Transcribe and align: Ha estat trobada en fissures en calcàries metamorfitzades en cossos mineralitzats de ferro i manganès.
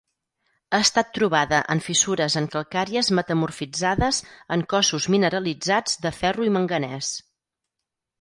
Ha 0.75 0.77
estat 0.83 1.09
trobada 1.17 1.57
en 1.73 1.81
fissures 1.87 2.37
en 2.41 2.47
calcàries 2.55 3.11
metamorfitzades 3.19 4.23
en 4.57 4.63
cossos 4.73 5.07
mineralitzats 5.17 6.01
de 6.07 6.13
ferro 6.23 6.49
i 6.49 6.51
manganès. 6.57 7.13